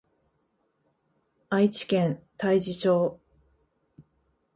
[1.51, 3.19] 愛知県大治町